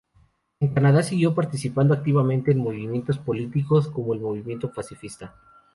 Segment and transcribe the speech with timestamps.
[0.59, 5.35] En Canadá siguió participando activamente en movimientos políticos como el movimiento pacifista.